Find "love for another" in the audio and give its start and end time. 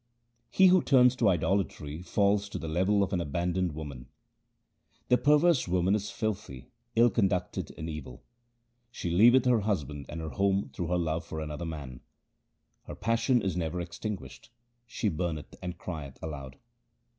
10.97-11.67